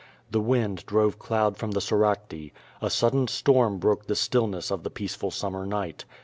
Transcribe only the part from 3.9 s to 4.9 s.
the stillness of the